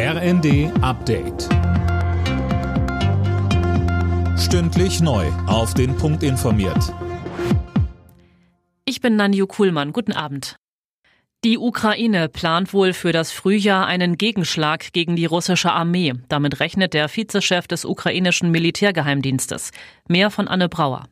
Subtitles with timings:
[0.00, 1.48] RND Update.
[4.38, 5.26] Stündlich neu.
[5.48, 6.94] Auf den Punkt informiert.
[8.84, 9.92] Ich bin Nanju Kuhlmann.
[9.92, 10.54] Guten Abend.
[11.42, 16.14] Die Ukraine plant wohl für das Frühjahr einen Gegenschlag gegen die russische Armee.
[16.28, 19.72] Damit rechnet der Vizechef des ukrainischen Militärgeheimdienstes.
[20.06, 21.08] Mehr von Anne Brauer.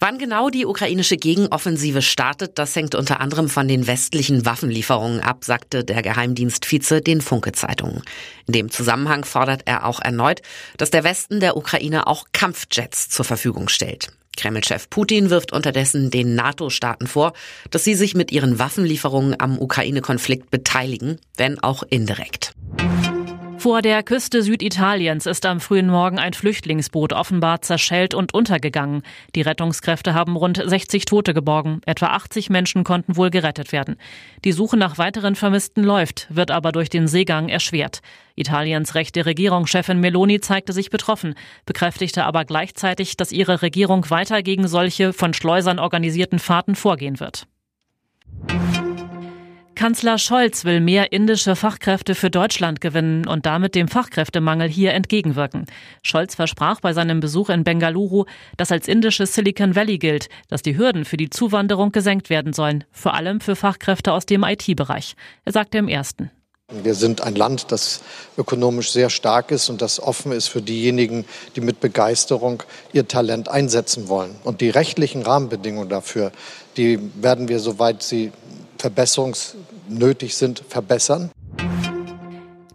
[0.00, 5.44] Wann genau die ukrainische Gegenoffensive startet, das hängt unter anderem von den westlichen Waffenlieferungen ab,
[5.44, 8.02] sagte der Geheimdienstvize den Funke-Zeitungen.
[8.46, 10.42] In dem Zusammenhang fordert er auch erneut,
[10.76, 14.08] dass der Westen der Ukraine auch Kampfjets zur Verfügung stellt.
[14.36, 17.32] Kreml-Chef Putin wirft unterdessen den NATO-Staaten vor,
[17.70, 22.53] dass sie sich mit ihren Waffenlieferungen am Ukraine-Konflikt beteiligen, wenn auch indirekt.
[23.64, 29.00] Vor der Küste Süditaliens ist am frühen Morgen ein Flüchtlingsboot offenbar zerschellt und untergegangen.
[29.34, 31.80] Die Rettungskräfte haben rund 60 Tote geborgen.
[31.86, 33.96] Etwa 80 Menschen konnten wohl gerettet werden.
[34.44, 38.02] Die Suche nach weiteren Vermissten läuft, wird aber durch den Seegang erschwert.
[38.34, 41.34] Italiens rechte Regierungschefin Meloni zeigte sich betroffen,
[41.64, 47.46] bekräftigte aber gleichzeitig, dass ihre Regierung weiter gegen solche von Schleusern organisierten Fahrten vorgehen wird.
[49.84, 55.66] Kanzler Scholz will mehr indische Fachkräfte für Deutschland gewinnen und damit dem Fachkräftemangel hier entgegenwirken.
[56.02, 58.24] Scholz versprach bei seinem Besuch in Bengaluru,
[58.56, 62.84] das als indisches Silicon Valley gilt, dass die Hürden für die Zuwanderung gesenkt werden sollen,
[62.92, 65.16] vor allem für Fachkräfte aus dem IT-Bereich.
[65.44, 66.30] Er sagte im ersten.
[66.72, 68.00] Wir sind ein Land, das
[68.38, 72.62] ökonomisch sehr stark ist und das offen ist für diejenigen, die mit Begeisterung
[72.94, 74.34] ihr Talent einsetzen wollen.
[74.44, 76.32] Und die rechtlichen Rahmenbedingungen dafür,
[76.78, 78.32] die werden wir, soweit sie
[79.84, 81.30] verbesserungsnötig sind, verbessern.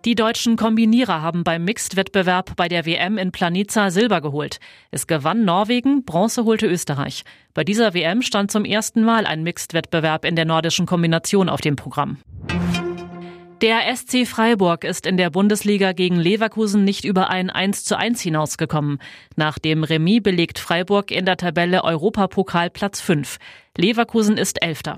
[0.06, 4.60] Die deutschen Kombinierer haben beim Mixed-Wettbewerb bei der WM in Planica Silber geholt.
[4.92, 7.24] Es gewann Norwegen, Bronze holte Österreich.
[7.54, 11.76] Bei dieser WM stand zum ersten Mal ein Mixed-Wettbewerb in der nordischen Kombination auf dem
[11.76, 12.18] Programm.
[13.62, 18.22] Der SC Freiburg ist in der Bundesliga gegen Leverkusen nicht über ein 1 zu 1
[18.22, 19.00] hinausgekommen.
[19.36, 23.38] Nach dem Remis belegt Freiburg in der Tabelle Europapokal Platz 5.
[23.76, 24.98] Leverkusen ist Elfter.